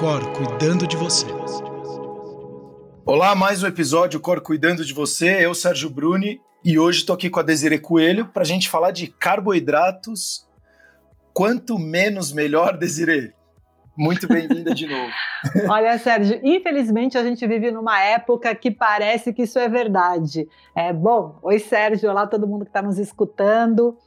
[0.00, 1.26] Cor cuidando de você.
[3.04, 5.44] Olá, mais um episódio Cor cuidando de você.
[5.44, 8.92] Eu, Sérgio Bruni, e hoje estou aqui com a Desire Coelho para a gente falar
[8.92, 10.48] de carboidratos.
[11.34, 13.34] Quanto menos, melhor, Desire.
[13.94, 15.12] Muito bem-vinda de novo.
[15.68, 20.48] Olha, Sérgio, infelizmente a gente vive numa época que parece que isso é verdade.
[20.74, 21.38] É bom.
[21.42, 22.08] Oi, Sérgio.
[22.08, 23.98] Olá, todo mundo que está nos escutando.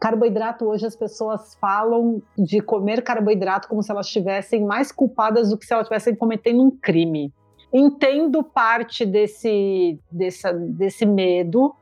[0.00, 5.58] Carboidrato, hoje as pessoas falam de comer carboidrato como se elas estivessem mais culpadas do
[5.58, 7.32] que se elas estivessem cometendo um crime.
[7.72, 11.74] Entendo parte desse, desse, desse medo.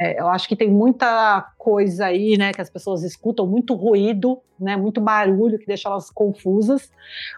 [0.00, 4.40] É, eu acho que tem muita coisa aí, né, que as pessoas escutam, muito ruído,
[4.58, 6.90] né, muito barulho que deixa elas confusas.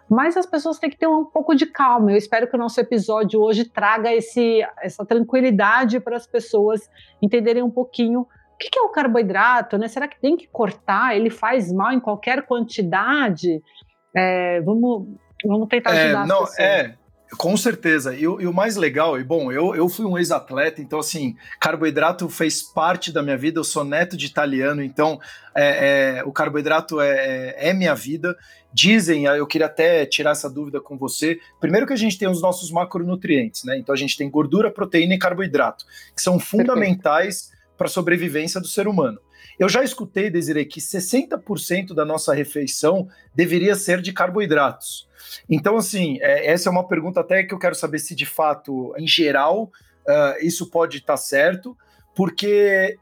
[0.09, 2.13] Mas as pessoas têm que ter um pouco de calma.
[2.13, 6.89] Eu espero que o nosso episódio hoje traga esse, essa tranquilidade para as pessoas
[7.23, 8.27] entenderem um pouquinho
[8.61, 9.79] que, que é o carboidrato?
[9.79, 9.89] Né?
[9.89, 11.17] Será que tem que cortar?
[11.17, 13.61] Ele faz mal em qualquer quantidade?
[14.15, 15.09] É, vamos,
[15.45, 16.95] vamos tentar é, ajudar é, não, É,
[17.39, 18.15] com certeza.
[18.15, 22.29] E, e, o mais legal, e bom, eu, eu fui um ex-atleta, então assim, carboidrato
[22.29, 25.19] fez parte da minha vida, eu sou neto de italiano, então
[25.55, 28.37] é, é, o carboidrato é, é, é minha vida.
[28.73, 31.41] Dizem, eu queria até tirar essa dúvida com você.
[31.59, 33.77] Primeiro que a gente tem os nossos macronutrientes, né?
[33.79, 37.51] Então a gente tem gordura, proteína e carboidrato, que são fundamentais
[37.81, 39.19] para a sobrevivência do ser humano.
[39.59, 45.09] Eu já escutei, Desiree, que 60% da nossa refeição deveria ser de carboidratos.
[45.49, 48.95] Então, assim, é, essa é uma pergunta até que eu quero saber se de fato,
[48.99, 49.73] em geral,
[50.07, 51.75] uh, isso pode estar tá certo,
[52.15, 52.99] porque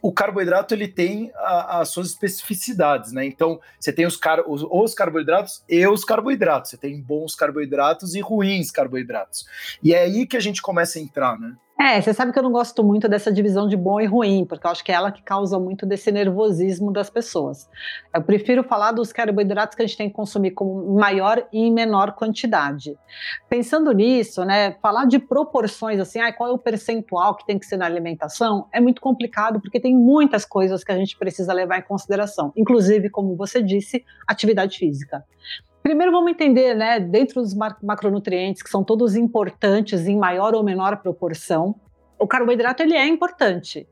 [0.00, 3.26] o carboidrato ele tem as suas especificidades, né?
[3.26, 6.70] Então, você tem os, car os, os, carboidratos e os carboidratos.
[6.70, 9.44] Você tem bons carboidratos e ruins carboidratos.
[9.82, 11.54] E é aí que a gente começa a entrar, né?
[11.78, 14.66] É, você sabe que eu não gosto muito dessa divisão de bom e ruim, porque
[14.66, 17.68] eu acho que é ela que causa muito desse nervosismo das pessoas.
[18.14, 22.12] Eu prefiro falar dos carboidratos que a gente tem que consumir com maior e menor
[22.12, 22.96] quantidade.
[23.46, 27.66] Pensando nisso, né, falar de proporções assim, ah, qual é o percentual que tem que
[27.66, 31.78] ser na alimentação, é muito complicado porque tem muitas coisas que a gente precisa levar
[31.78, 35.22] em consideração, inclusive, como você disse, atividade física.
[35.86, 40.96] Primeiro vamos entender, né, dentro dos macronutrientes, que são todos importantes em maior ou menor
[40.96, 41.76] proporção,
[42.18, 43.88] o carboidrato ele é importante.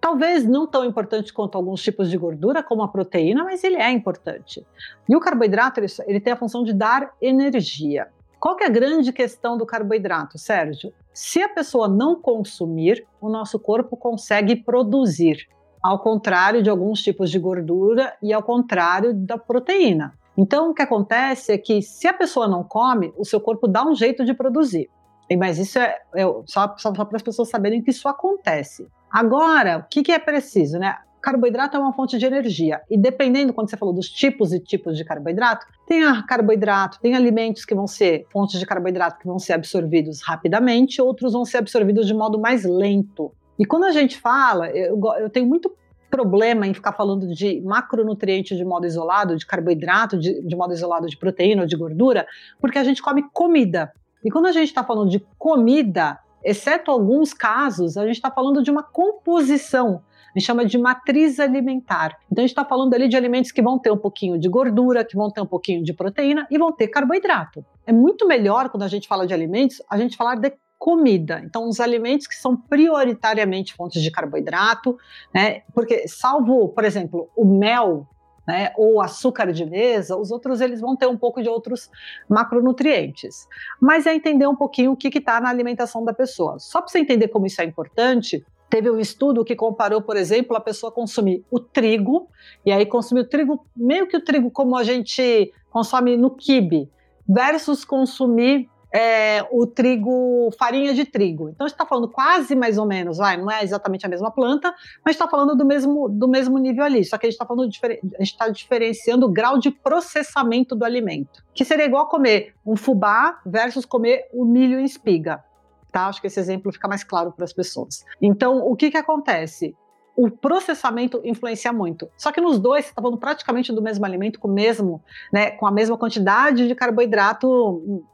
[0.00, 3.90] Talvez não tão importante quanto alguns tipos de gordura, como a proteína, mas ele é
[3.90, 4.64] importante.
[5.08, 8.06] E o carboidrato, ele, ele tem a função de dar energia.
[8.38, 10.92] Qual que é a grande questão do carboidrato, Sérgio?
[11.12, 15.48] Se a pessoa não consumir, o nosso corpo consegue produzir,
[15.82, 20.14] ao contrário de alguns tipos de gordura e ao contrário da proteína.
[20.36, 23.86] Então, o que acontece é que se a pessoa não come, o seu corpo dá
[23.86, 24.88] um jeito de produzir.
[25.36, 28.86] Mas isso é, é só, só, só para as pessoas saberem que isso acontece.
[29.10, 30.96] Agora, o que, que é preciso, né?
[31.20, 32.80] Carboidrato é uma fonte de energia.
[32.90, 37.64] E dependendo, quando você falou dos tipos e tipos de carboidrato, tem carboidrato, tem alimentos
[37.64, 42.06] que vão ser fontes de carboidrato que vão ser absorvidos rapidamente, outros vão ser absorvidos
[42.06, 43.32] de modo mais lento.
[43.58, 45.72] E quando a gente fala, eu, eu tenho muito
[46.12, 51.06] problema em ficar falando de macronutrientes de modo isolado, de carboidrato de, de modo isolado,
[51.06, 52.26] de proteína ou de gordura,
[52.60, 53.90] porque a gente come comida.
[54.22, 58.62] E quando a gente está falando de comida, exceto alguns casos, a gente está falando
[58.62, 60.02] de uma composição.
[60.34, 62.16] A gente chama de matriz alimentar.
[62.30, 65.04] Então, a gente está falando ali de alimentos que vão ter um pouquinho de gordura,
[65.04, 67.64] que vão ter um pouquinho de proteína e vão ter carboidrato.
[67.86, 70.52] É muito melhor, quando a gente fala de alimentos, a gente falar de
[70.82, 71.40] comida.
[71.44, 74.98] Então, os alimentos que são prioritariamente fontes de carboidrato,
[75.32, 75.62] né?
[75.72, 78.04] Porque, salvo, por exemplo, o mel,
[78.44, 81.88] né, ou açúcar de mesa, os outros eles vão ter um pouco de outros
[82.28, 83.46] macronutrientes.
[83.80, 86.58] Mas é entender um pouquinho o que está na alimentação da pessoa.
[86.58, 90.56] Só para você entender como isso é importante, teve um estudo que comparou, por exemplo,
[90.56, 92.28] a pessoa consumir o trigo,
[92.66, 96.90] e aí consumir o trigo, meio que o trigo como a gente consome no quibe,
[97.28, 101.48] versus consumir é, o trigo, farinha de trigo.
[101.48, 104.30] Então, a gente está falando quase mais ou menos, vai, não é exatamente a mesma
[104.30, 107.04] planta, mas está falando do mesmo, do mesmo nível ali.
[107.04, 110.84] Só que a gente está falando, a gente está diferenciando o grau de processamento do
[110.84, 115.42] alimento, que seria igual comer um fubá versus comer o milho em espiga.
[115.90, 116.06] Tá?
[116.06, 118.04] Acho que esse exemplo fica mais claro para as pessoas.
[118.20, 119.74] Então, o que, que acontece?
[120.16, 122.08] O processamento influencia muito.
[122.16, 125.66] Só que nos dois, você está falando praticamente do mesmo alimento, com, mesmo, né, com
[125.66, 128.04] a mesma quantidade de carboidrato,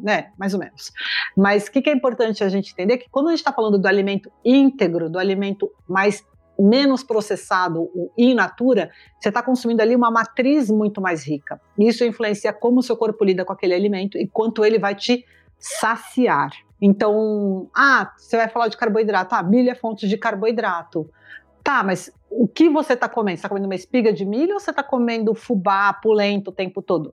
[0.00, 0.92] né, mais ou menos.
[1.36, 2.98] Mas o que, que, é importante a gente entender?
[2.98, 6.24] Que quando a gente está falando do alimento íntegro, do alimento mais
[6.58, 11.60] menos processado, o in natura, você está consumindo ali uma matriz muito mais rica.
[11.78, 15.24] Isso influencia como o seu corpo lida com aquele alimento e quanto ele vai te
[15.58, 16.50] saciar.
[16.80, 21.10] Então, ah, você vai falar de carboidrato, ah, milho é fonte de carboidrato.
[21.64, 23.38] Tá, mas o que você está comendo?
[23.38, 26.80] Você está comendo uma espiga de milho ou você está comendo fubá, pulento o tempo
[26.82, 27.12] todo?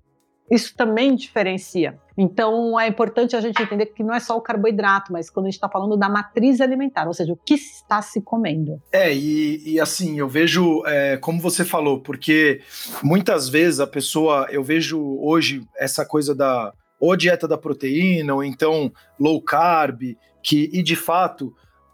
[0.52, 1.98] isso também diferencia.
[2.18, 5.50] Então é importante a gente entender que não é só o carboidrato, mas quando a
[5.50, 8.82] gente está falando da matriz alimentar, ou seja, o que está se comendo.
[8.92, 12.60] É, e, e assim, eu vejo, é, como você falou, porque
[13.02, 18.44] muitas vezes a pessoa, eu vejo hoje essa coisa da ou dieta da proteína, ou
[18.44, 20.02] então low carb,
[20.44, 21.52] que, e de fato,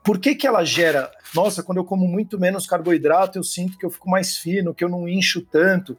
[0.07, 1.11] por que, que ela gera?
[1.35, 4.81] Nossa, quando eu como muito menos carboidrato, eu sinto que eu fico mais fino, que
[4.81, 5.97] eu não incho tanto.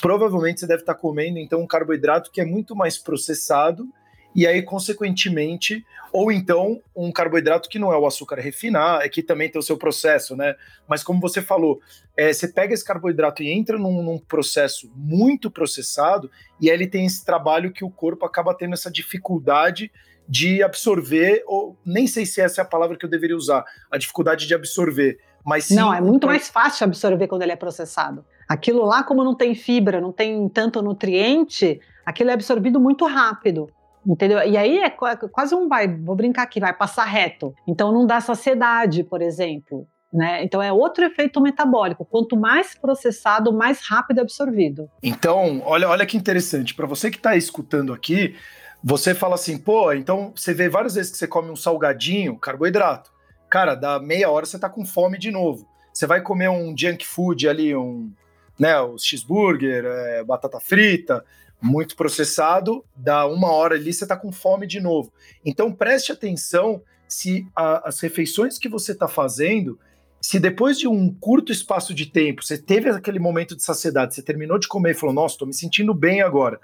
[0.00, 3.86] Provavelmente você deve estar comendo então um carboidrato que é muito mais processado
[4.34, 9.22] e aí, consequentemente, ou então um carboidrato que não é o açúcar refinar, é que
[9.22, 10.54] também tem o seu processo, né?
[10.88, 11.80] Mas como você falou,
[12.16, 16.86] é, você pega esse carboidrato e entra num, num, processo muito processado, e aí ele
[16.86, 19.92] tem esse trabalho que o corpo acaba tendo essa dificuldade
[20.30, 23.98] de absorver, ou nem sei se essa é a palavra que eu deveria usar, a
[23.98, 25.18] dificuldade de absorver.
[25.44, 28.24] Mas sim, não, é muito mais fácil absorver quando ele é processado.
[28.48, 33.68] Aquilo lá, como não tem fibra, não tem tanto nutriente, aquilo é absorvido muito rápido.
[34.06, 34.38] Entendeu?
[34.38, 37.52] E aí é quase um vai, vou brincar aqui, vai passar reto.
[37.66, 39.86] Então não dá saciedade, por exemplo.
[40.12, 40.42] Né?
[40.42, 42.04] Então é outro efeito metabólico.
[42.04, 44.88] Quanto mais processado, mais rápido é absorvido.
[45.02, 46.74] Então, olha, olha que interessante.
[46.74, 48.34] Para você que está escutando aqui,
[48.82, 53.12] você fala assim, pô, então você vê várias vezes que você come um salgadinho, carboidrato.
[53.48, 55.68] Cara, dá meia hora você está com fome de novo.
[55.92, 58.10] Você vai comer um junk food ali, um,
[58.58, 61.24] né, o cheeseburger, é, batata frita,
[61.60, 65.12] muito processado, dá uma hora ali, você está com fome de novo.
[65.44, 69.78] Então preste atenção se a, as refeições que você está fazendo,
[70.22, 74.22] se depois de um curto espaço de tempo, você teve aquele momento de saciedade, você
[74.22, 76.60] terminou de comer e falou, nossa, estou me sentindo bem agora.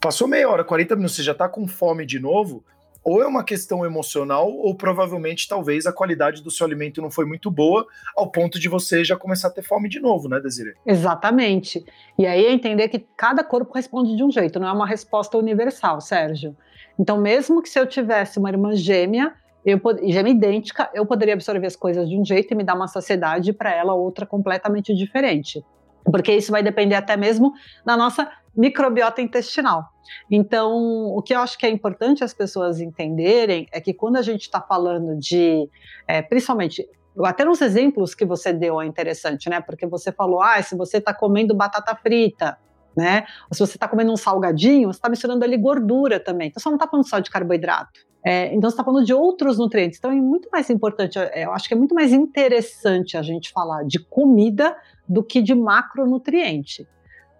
[0.00, 2.62] Passou meia hora, 40 minutos, você já está com fome de novo,
[3.02, 7.24] ou é uma questão emocional, ou provavelmente talvez a qualidade do seu alimento não foi
[7.24, 10.74] muito boa, ao ponto de você já começar a ter fome de novo, né, Desiree?
[10.84, 11.84] Exatamente.
[12.18, 15.38] E aí é entender que cada corpo responde de um jeito, não é uma resposta
[15.38, 16.56] universal, Sérgio.
[16.98, 19.32] Então, mesmo que se eu tivesse uma irmã gêmea,
[19.64, 22.88] eu gêmea idêntica, eu poderia absorver as coisas de um jeito e me dar uma
[22.88, 25.64] saciedade para ela outra completamente diferente.
[26.04, 27.52] Porque isso vai depender até mesmo
[27.84, 29.84] da nossa microbiota intestinal.
[30.30, 30.72] Então,
[31.14, 34.42] o que eu acho que é importante as pessoas entenderem é que quando a gente
[34.42, 35.68] está falando de,
[36.06, 36.88] é, principalmente,
[37.24, 39.60] até nos exemplos que você deu é interessante, né?
[39.60, 42.58] Porque você falou, ah, se você está comendo batata frita,
[42.96, 43.26] né?
[43.50, 46.48] Ou se você está comendo um salgadinho, você está misturando ali gordura também.
[46.48, 48.00] Então, você não está falando só de carboidrato.
[48.24, 49.98] É, então, você está falando de outros nutrientes.
[49.98, 53.52] Então, é muito mais importante, é, eu acho que é muito mais interessante a gente
[53.52, 54.76] falar de comida
[55.08, 56.88] do que de macronutriente.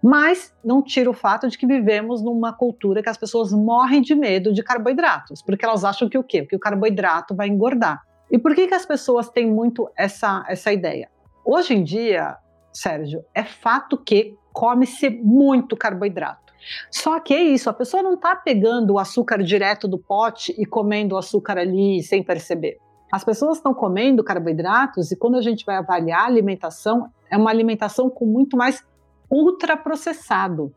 [0.06, 4.14] Mas não tira o fato de que vivemos numa cultura que as pessoas morrem de
[4.14, 6.46] medo de carboidratos, porque elas acham que o quê?
[6.46, 8.04] Que o carboidrato vai engordar.
[8.30, 11.10] E por que, que as pessoas têm muito essa, essa ideia?
[11.44, 12.36] Hoje em dia,
[12.72, 16.54] Sérgio, é fato que come-se muito carboidrato.
[16.88, 20.64] Só que é isso, a pessoa não está pegando o açúcar direto do pote e
[20.64, 22.78] comendo o açúcar ali sem perceber.
[23.10, 27.50] As pessoas estão comendo carboidratos e quando a gente vai avaliar a alimentação, é uma
[27.50, 28.84] alimentação com muito mais
[29.30, 30.74] ultraprocessado,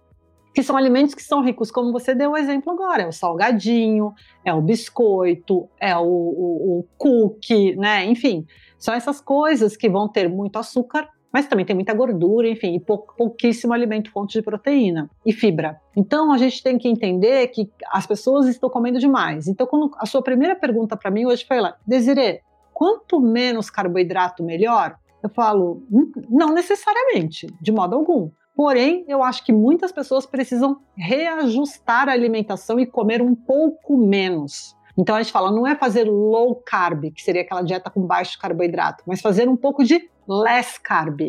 [0.53, 4.13] que são alimentos que são ricos, como você deu o exemplo agora, é o salgadinho,
[4.43, 8.05] é o biscoito, é o, o, o cookie, né?
[8.05, 8.45] Enfim,
[8.77, 12.79] são essas coisas que vão ter muito açúcar, mas também tem muita gordura, enfim, e
[12.79, 15.79] pou, pouquíssimo alimento fonte de proteína e fibra.
[15.95, 19.47] Então a gente tem que entender que as pessoas estão comendo demais.
[19.47, 22.41] Então, quando a sua primeira pergunta para mim hoje foi lá, Desirê,
[22.73, 24.97] quanto menos carboidrato melhor?
[25.21, 28.31] Eu falo, hum, não necessariamente, de modo algum.
[28.59, 34.75] Porém, eu acho que muitas pessoas precisam reajustar a alimentação e comer um pouco menos.
[34.97, 38.37] Então a gente fala, não é fazer low carb, que seria aquela dieta com baixo
[38.37, 41.21] carboidrato, mas fazer um pouco de less carb,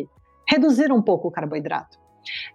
[0.45, 1.97] reduzir um pouco o carboidrato.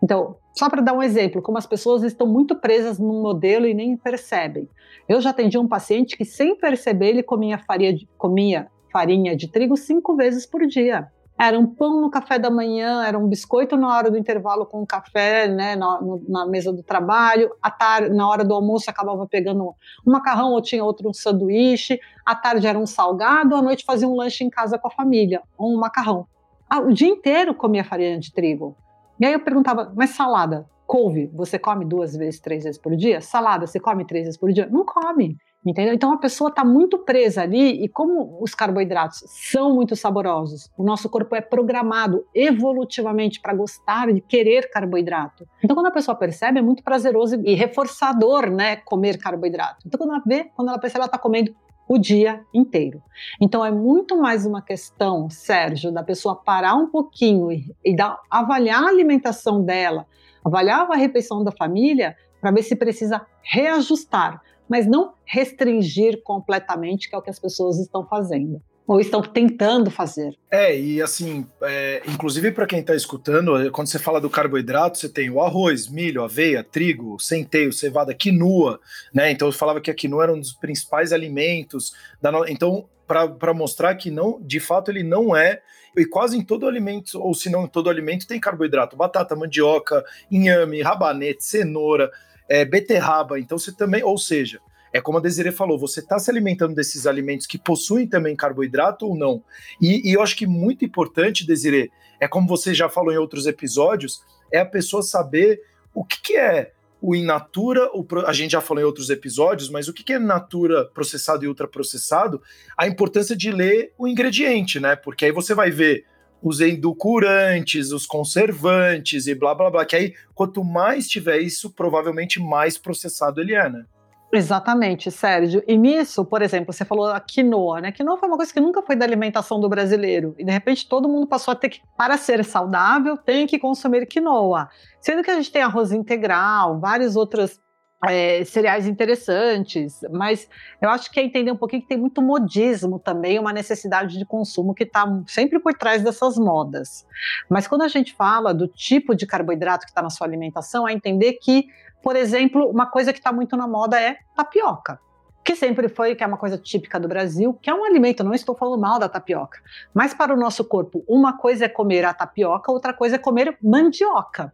[0.03, 3.73] Então, só para dar um exemplo, como as pessoas estão muito presas num modelo e
[3.73, 4.69] nem percebem.
[5.09, 9.49] Eu já atendi um paciente que, sem perceber, ele comia farinha de, comia farinha de
[9.49, 11.11] trigo cinco vezes por dia.
[11.39, 14.87] Era um pão no café da manhã, era um biscoito na hora do intervalo com
[14.87, 17.51] café, né, na, na mesa do trabalho.
[17.61, 19.75] À tarde, na hora do almoço, acabava pegando
[20.07, 22.01] um macarrão ou tinha outro um sanduíche.
[22.25, 25.43] À tarde era um salgado, à noite fazia um lanche em casa com a família,
[25.59, 26.27] ou um macarrão.
[26.69, 28.75] Ah, o dia inteiro comia farinha de trigo.
[29.21, 30.67] E aí eu perguntava, mas salada?
[30.87, 33.21] Couve, você come duas vezes, três vezes por dia?
[33.21, 34.69] Salada, você come três vezes por dia?
[34.71, 35.37] Não come.
[35.67, 35.93] Entendeu?
[35.93, 40.85] Então a pessoa está muito presa ali e como os carboidratos são muito saborosos, o
[40.85, 45.45] nosso corpo é programado evolutivamente para gostar de querer carboidrato.
[45.65, 49.79] Então quando a pessoa percebe é muito prazeroso e reforçador, né, comer carboidrato.
[49.85, 51.53] Então quando ela vê, quando ela percebe ela está comendo
[51.89, 53.03] o dia inteiro.
[53.41, 57.97] Então é muito mais uma questão, Sérgio, da pessoa parar um pouquinho e, e
[58.31, 60.07] avaliar a alimentação dela,
[60.45, 67.15] avaliar a refeição da família para ver se precisa reajustar, mas não restringir completamente, que
[67.15, 70.37] é o que as pessoas estão fazendo ou estão tentando fazer.
[70.51, 75.09] É, e assim, é, inclusive para quem está escutando, quando você fala do carboidrato, você
[75.09, 78.79] tem o arroz, milho, aveia, trigo, centeio, cevada, quinoa,
[79.13, 79.31] né?
[79.31, 81.93] Então eu falava que a quinoa era um dos principais alimentos.
[82.23, 82.47] Da no...
[82.47, 85.63] Então, para mostrar que não, de fato, ele não é.
[85.97, 90.05] E quase em todo alimento, ou se não em todo alimento, tem carboidrato: batata, mandioca,
[90.31, 92.11] inhame, rabanete, cenoura,
[92.49, 93.39] é, beterraba.
[93.39, 94.61] Então você também, ou seja,
[94.93, 99.07] é como a Desiree falou, você está se alimentando desses alimentos que possuem também carboidrato
[99.07, 99.43] ou não?
[99.81, 103.47] E, e, eu acho que muito importante, Desiree, é como você já falou em outros
[103.47, 104.23] episódios,
[104.53, 105.61] é a pessoa saber
[105.95, 109.69] o que, que é o in natura, o, a gente já falou em outros episódios,
[109.69, 112.43] mas o que, que é natura processado e ultraprocessado?
[112.77, 114.97] A importância de ler o ingrediente, né?
[114.97, 116.07] Porque aí você vai ver
[116.47, 122.39] os edulcorantes, os conservantes e blá blá blá, que aí quanto mais tiver isso, provavelmente
[122.39, 123.85] mais processado ele é, né?
[124.33, 125.63] Exatamente, Sérgio.
[125.67, 127.91] E nisso, por exemplo, você falou a quinoa, né?
[127.91, 130.37] Quinoa foi uma coisa que nunca foi da alimentação do brasileiro.
[130.39, 134.07] E de repente todo mundo passou a ter que, para ser saudável, tem que consumir
[134.07, 134.69] quinoa.
[135.01, 137.61] Sendo que a gente tem arroz integral, várias outras
[138.05, 140.49] é, cereais interessantes, mas
[140.81, 144.25] eu acho que é entender um pouquinho que tem muito modismo também, uma necessidade de
[144.25, 147.07] consumo que está sempre por trás dessas modas.
[147.49, 150.93] Mas quando a gente fala do tipo de carboidrato que está na sua alimentação, é
[150.93, 151.67] entender que
[152.03, 155.01] por exemplo, uma coisa que está muito na moda é tapioca
[155.47, 158.35] que sempre foi, que é uma coisa típica do Brasil, que é um alimento, não
[158.35, 159.61] estou falando mal da tapioca,
[159.95, 163.57] mas para o nosso corpo, uma coisa é comer a tapioca, outra coisa é comer
[163.63, 164.53] mandioca.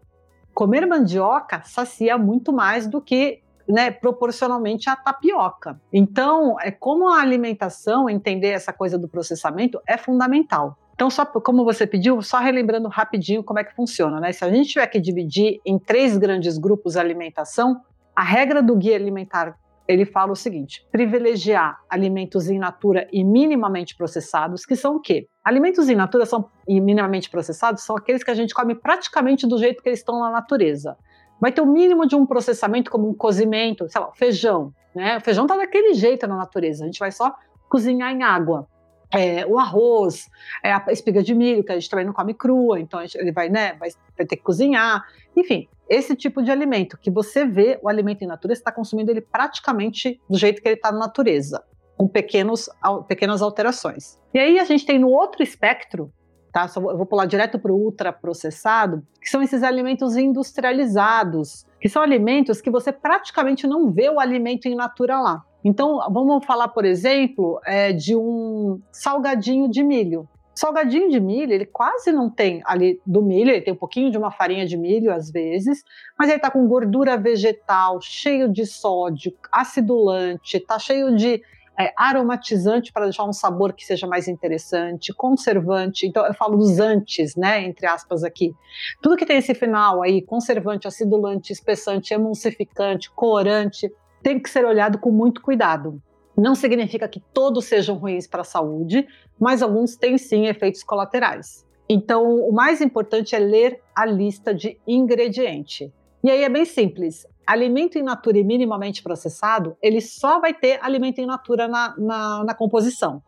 [0.54, 5.80] Comer mandioca sacia muito mais do que né, proporcionalmente à tapioca.
[5.92, 10.76] Então, é como a alimentação, entender essa coisa do processamento é fundamental.
[10.94, 14.30] Então, só como você pediu, só relembrando rapidinho como é que funciona, né?
[14.32, 17.80] Se a gente tiver que dividir em três grandes grupos a alimentação,
[18.14, 19.59] a regra do guia alimentar
[19.92, 25.28] ele fala o seguinte: privilegiar alimentos in natura e minimamente processados, que são o quê?
[25.44, 29.58] Alimentos in natura são, e minimamente processados são aqueles que a gente come praticamente do
[29.58, 30.96] jeito que eles estão na natureza.
[31.40, 34.72] Vai ter o mínimo de um processamento, como um cozimento, sei lá, feijão.
[34.94, 35.16] Né?
[35.16, 37.34] O feijão está daquele jeito na natureza, a gente vai só
[37.68, 38.68] cozinhar em água
[39.12, 40.31] é, o arroz,
[40.64, 43.31] é, a espiga de milho, que a gente também não come crua, então gente, ele
[43.31, 45.04] vai, né, vai, vai, ter que cozinhar.
[45.37, 49.21] Enfim, esse tipo de alimento que você vê o alimento em natureza, está consumindo ele
[49.21, 51.62] praticamente do jeito que ele está na natureza,
[51.97, 52.71] com pequenos,
[53.07, 54.19] pequenas alterações.
[54.33, 56.11] E aí a gente tem no outro espectro,
[56.50, 56.66] tá?
[56.66, 61.88] Só vou, eu vou pular direto para o ultraprocessado, que são esses alimentos industrializados, que
[61.88, 65.45] são alimentos que você praticamente não vê o alimento in natura lá.
[65.64, 70.28] Então, vamos falar, por exemplo, é, de um salgadinho de milho.
[70.54, 74.19] Salgadinho de milho, ele quase não tem ali do milho, ele tem um pouquinho de
[74.19, 75.83] uma farinha de milho às vezes,
[76.19, 81.40] mas ele está com gordura vegetal, cheio de sódio, acidulante, está cheio de
[81.78, 86.07] é, aromatizante para deixar um sabor que seja mais interessante, conservante.
[86.07, 88.54] Então, eu falo dos antes, né, entre aspas aqui.
[89.00, 93.90] Tudo que tem esse final aí, conservante, acidulante, espessante, emulsificante, corante,
[94.23, 96.00] tem que ser olhado com muito cuidado.
[96.37, 99.07] Não significa que todos sejam ruins para a saúde,
[99.38, 101.67] mas alguns têm sim efeitos colaterais.
[101.88, 105.93] Então, o mais importante é ler a lista de ingrediente.
[106.25, 107.26] E aí é bem simples.
[107.47, 112.45] Alimento in natura e minimamente processado, ele só vai ter alimento in natura na, na,
[112.45, 113.23] na composição.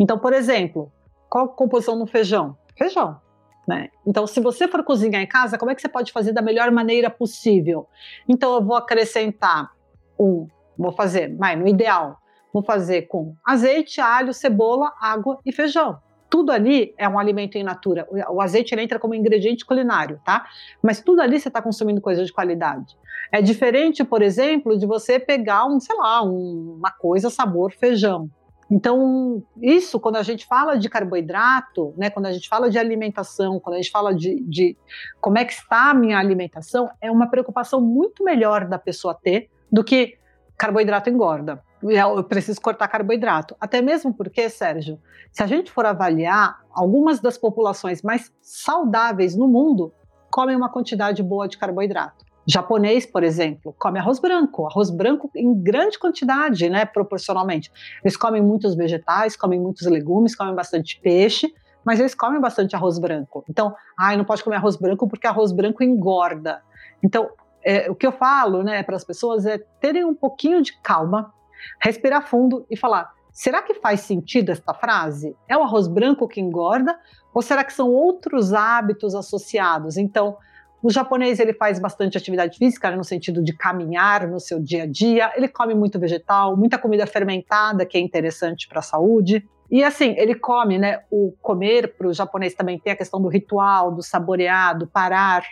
[0.00, 0.90] Então, por exemplo,
[1.28, 2.56] qual a composição no feijão?
[2.76, 3.20] Feijão.
[3.68, 3.90] Né?
[4.06, 6.70] Então, se você for cozinhar em casa, como é que você pode fazer da melhor
[6.70, 7.86] maneira possível?
[8.26, 9.70] Então, eu vou acrescentar
[10.18, 10.46] um,
[10.76, 12.18] vou fazer, mas no ideal,
[12.52, 15.98] vou fazer com azeite, alho, cebola, água e feijão.
[16.30, 18.06] Tudo ali é um alimento in natura.
[18.28, 20.44] O azeite entra como ingrediente culinário, tá?
[20.82, 22.96] Mas tudo ali você está consumindo coisa de qualidade.
[23.32, 28.30] É diferente, por exemplo, de você pegar um, sei lá, um, uma coisa sabor feijão.
[28.70, 33.58] Então, isso, quando a gente fala de carboidrato, né, quando a gente fala de alimentação,
[33.58, 34.76] quando a gente fala de, de
[35.22, 39.48] como é que está a minha alimentação, é uma preocupação muito melhor da pessoa ter
[39.70, 40.18] do que
[40.56, 41.62] carboidrato engorda.
[41.82, 43.54] Eu preciso cortar carboidrato.
[43.60, 44.98] Até mesmo porque, Sérgio,
[45.30, 49.92] se a gente for avaliar, algumas das populações mais saudáveis no mundo
[50.30, 52.26] comem uma quantidade boa de carboidrato.
[52.50, 57.70] Japonês, por exemplo, come arroz branco, arroz branco em grande quantidade, né, proporcionalmente.
[58.02, 61.52] Eles comem muitos vegetais, comem muitos legumes, comem bastante peixe,
[61.84, 63.44] mas eles comem bastante arroz branco.
[63.48, 66.62] Então, ai, não pode comer arroz branco porque arroz branco engorda.
[67.02, 67.28] Então,
[67.70, 71.34] é, o que eu falo né, para as pessoas é terem um pouquinho de calma,
[71.82, 75.36] respirar fundo e falar: será que faz sentido esta frase?
[75.46, 76.98] É o arroz branco que engorda?
[77.34, 79.98] Ou será que são outros hábitos associados?
[79.98, 80.36] Então,
[80.80, 84.84] O japonês ele faz bastante atividade física, né, no sentido de caminhar no seu dia
[84.84, 85.32] a dia.
[85.36, 89.46] Ele come muito vegetal, muita comida fermentada, que é interessante para a saúde.
[89.70, 91.00] E assim, ele come, né?
[91.10, 95.42] O comer para o japonês também tem a questão do ritual, do saborear, do parar,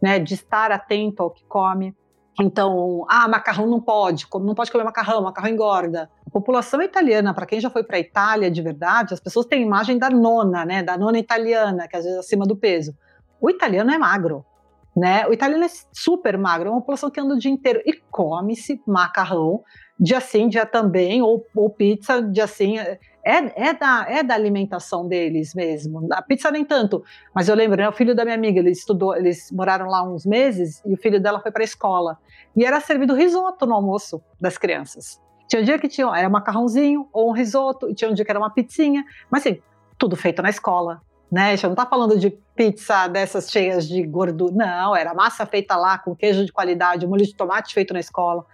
[0.00, 0.18] né?
[0.18, 1.94] De estar atento ao que come.
[2.40, 6.10] Então, ah, macarrão não pode, não pode comer macarrão, macarrão engorda.
[6.26, 9.62] A população italiana, para quem já foi para a Itália de verdade, as pessoas têm
[9.62, 10.82] imagem da nona, né?
[10.82, 12.96] Da nona italiana, que às vezes é acima do peso.
[13.40, 14.44] O italiano é magro,
[14.96, 15.26] né?
[15.26, 18.80] O italiano é super magro, é uma população que anda o dia inteiro e come-se
[18.86, 19.62] macarrão,
[19.98, 22.76] dia sim, dia também, ou, ou pizza, dia sim.
[23.24, 26.08] É, é, da, é da alimentação deles mesmo.
[26.12, 29.14] A pizza nem tanto, mas eu lembro, né, o filho da minha amiga, ele estudou,
[29.14, 32.18] eles moraram lá uns meses e o filho dela foi para a escola
[32.56, 35.20] e era servido risoto no almoço das crianças.
[35.48, 38.30] Tinha um dia que tinha era macarrãozinho ou um risoto, e tinha um dia que
[38.30, 39.60] era uma pizzinha, mas assim,
[39.98, 41.48] tudo feito na escola, né?
[41.48, 45.76] A gente não está falando de pizza dessas cheias de gordura, não, era massa feita
[45.76, 48.44] lá com queijo de qualidade, molho de tomate feito na escola.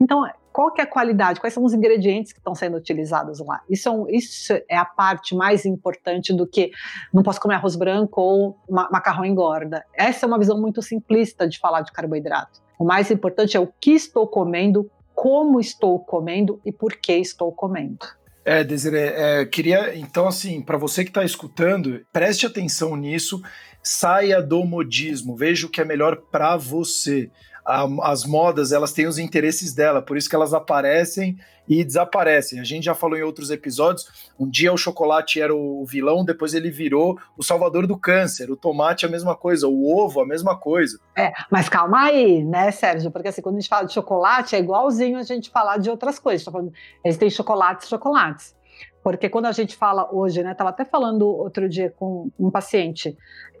[0.00, 1.40] Então, qual que é a qualidade?
[1.40, 3.60] Quais são os ingredientes que estão sendo utilizados lá?
[3.68, 6.70] Isso é, um, isso é a parte mais importante do que
[7.12, 9.84] não posso comer arroz branco ou macarrão engorda.
[9.94, 12.60] Essa é uma visão muito simplista de falar de carboidrato.
[12.78, 17.52] O mais importante é o que estou comendo, como estou comendo e por que estou
[17.52, 18.06] comendo.
[18.44, 23.40] É, Desiree, é, queria, então, assim, para você que está escutando, preste atenção nisso,
[23.82, 27.30] saia do modismo, veja o que é melhor para você
[27.70, 32.58] a, as modas elas têm os interesses dela, por isso que elas aparecem e desaparecem.
[32.58, 34.30] A gente já falou em outros episódios.
[34.38, 38.50] Um dia o chocolate era o vilão, depois ele virou o salvador do câncer.
[38.50, 40.98] O tomate a mesma coisa, o ovo a mesma coisa.
[41.16, 43.10] É, mas calma aí, né, Sérgio?
[43.12, 46.18] Porque assim, quando a gente fala de chocolate, é igualzinho a gente falar de outras
[46.18, 46.44] coisas.
[46.44, 46.72] Tá falando,
[47.04, 48.56] existem chocolates, chocolates.
[49.02, 50.54] Porque quando a gente fala hoje, né?
[50.54, 53.16] Tava até falando outro dia com um paciente.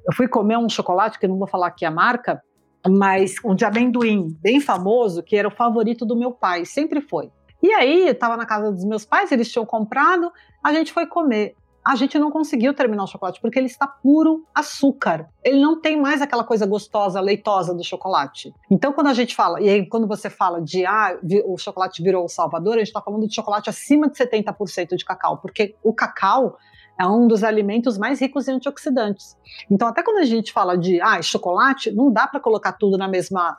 [0.06, 2.42] Eu fui comer um chocolate, que não vou falar aqui a marca,
[2.88, 7.30] mas um de amendoim bem famoso, que era o favorito do meu pai, sempre foi.
[7.62, 10.32] E aí, estava na casa dos meus pais, eles tinham comprado,
[10.64, 11.54] a gente foi comer.
[11.86, 15.28] A gente não conseguiu terminar o chocolate porque ele está puro açúcar.
[15.42, 18.54] Ele não tem mais aquela coisa gostosa, leitosa do chocolate.
[18.70, 22.24] Então, quando a gente fala, e aí quando você fala de ah, o chocolate virou
[22.24, 25.94] o salvador, a gente está falando de chocolate acima de 70% de cacau, porque o
[25.94, 26.58] cacau
[26.98, 29.36] é um dos alimentos mais ricos em antioxidantes.
[29.70, 33.08] Então, até quando a gente fala de ah, chocolate, não dá para colocar tudo na
[33.08, 33.58] mesma,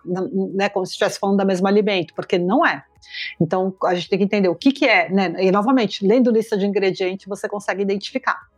[0.53, 2.83] né, como se estivesse falando da mesma alimento, porque não é.
[3.39, 5.33] Então, a gente tem que entender o que, que é, né?
[5.39, 8.50] E novamente, lendo lista de ingredientes, você consegue identificar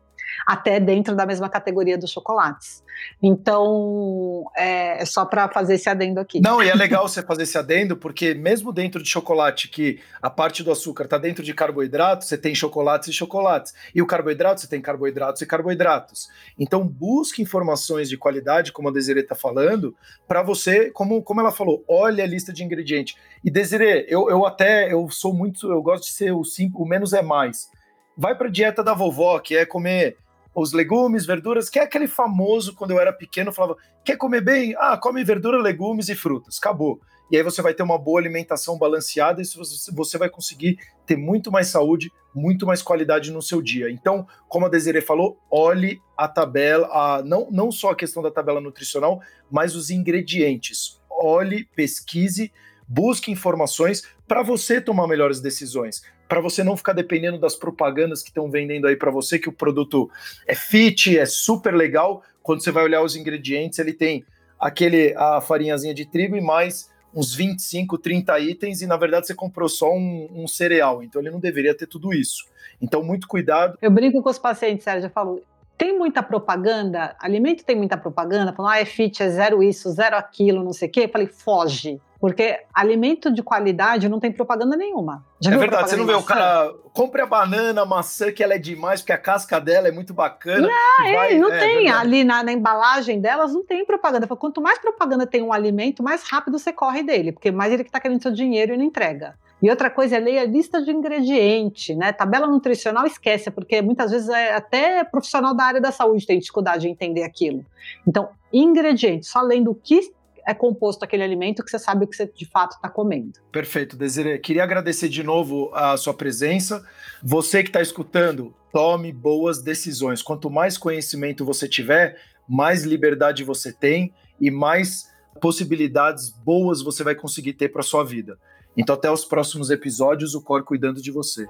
[0.46, 2.84] até dentro da mesma categoria dos chocolates.
[3.22, 6.40] Então, é, é só para fazer esse adendo aqui.
[6.42, 10.30] Não, e é legal você fazer esse adendo, porque mesmo dentro de chocolate, que a
[10.30, 13.74] parte do açúcar está dentro de carboidratos, você tem chocolates e chocolates.
[13.94, 16.30] E o carboidrato, você tem carboidratos e carboidratos.
[16.60, 19.96] Então, busque informações de qualidade, como a Desiree está falando,
[20.28, 23.16] para você, como, como ela falou, olha a lista de ingredientes.
[23.44, 26.86] E Desiree, eu, eu até, eu sou muito, eu gosto de ser o, simples, o
[26.86, 27.70] menos é mais.
[28.16, 30.18] Vai para dieta da vovó, que é comer
[30.56, 34.76] os legumes, verduras, que é aquele famoso, quando eu era pequeno, falava, quer comer bem?
[34.78, 37.00] Ah, come verdura, legumes e frutas, acabou.
[37.32, 39.46] E aí você vai ter uma boa alimentação balanceada e
[39.92, 43.90] você vai conseguir ter muito mais saúde, muito mais qualidade no seu dia.
[43.90, 48.30] Então, como a Desiree falou, olhe a tabela, a, não, não só a questão da
[48.30, 51.02] tabela nutricional, mas os ingredientes.
[51.10, 52.52] Olhe, pesquise,
[52.88, 58.30] busque informações para você tomar melhores decisões para você não ficar dependendo das propagandas que
[58.30, 60.10] estão vendendo aí para você, que o produto
[60.48, 62.24] é fit, é super legal.
[62.42, 64.26] Quando você vai olhar os ingredientes, ele tem
[64.60, 69.36] aquele a farinhazinha de trigo e mais uns 25, 30 itens, e na verdade você
[69.36, 72.46] comprou só um, um cereal, então ele não deveria ter tudo isso.
[72.82, 73.78] Então, muito cuidado.
[73.80, 75.44] Eu brinco com os pacientes, Sérgio, eu falo,
[75.84, 80.16] tem muita propaganda, alimento tem muita propaganda, falando, ah, é fit, é zero isso, zero
[80.16, 81.02] aquilo, não sei o quê.
[81.02, 82.00] Eu falei, foge.
[82.22, 85.26] Porque alimento de qualidade não tem propaganda nenhuma.
[85.42, 88.54] Já é verdade, você não vê o cara, compre a banana, a maçã, que ela
[88.54, 90.70] é demais, porque a casca dela é muito bacana.
[90.70, 91.90] Não, é, vai, não é, tem.
[91.90, 94.26] É Ali na, na, embalagem delas não tem propaganda.
[94.26, 97.90] Quanto mais propaganda tem um alimento, mais rápido você corre dele, porque mais ele que
[97.90, 99.36] está querendo seu dinheiro e não entrega.
[99.64, 102.12] E outra coisa é ler a lista de ingrediente, né?
[102.12, 106.82] Tabela nutricional esquece, porque muitas vezes é até profissional da área da saúde tem dificuldade
[106.82, 107.66] de entender aquilo.
[108.06, 110.12] Então, ingredientes, só lendo o que
[110.46, 113.40] é composto aquele alimento que você sabe o que você de fato está comendo.
[113.54, 114.38] Perfeito, Desiree.
[114.38, 116.86] Queria agradecer de novo a sua presença.
[117.24, 120.22] Você que está escutando, tome boas decisões.
[120.22, 127.16] Quanto mais conhecimento você tiver, mais liberdade você tem e mais possibilidades boas você vai
[127.16, 128.38] conseguir ter para sua vida.
[128.76, 131.46] Então, até os próximos episódios, o Cor cuidando de você.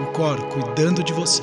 [0.00, 1.42] O Cor cuidando de você.